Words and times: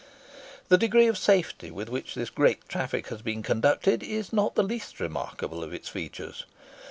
The 0.69 0.79
degree 0.79 1.05
of 1.05 1.15
safety 1.15 1.69
with 1.69 1.87
which 1.87 2.15
this 2.15 2.31
great 2.31 2.67
traffic 2.67 3.09
has 3.09 3.21
been 3.21 3.43
conducted 3.43 4.01
is 4.01 4.33
not 4.33 4.55
the 4.55 4.63
least 4.63 4.99
remarkable 4.99 5.63
of 5.63 5.73
its 5.75 5.89
features. 5.89 6.43